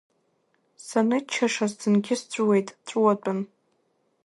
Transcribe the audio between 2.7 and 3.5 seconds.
ҵәуатәын.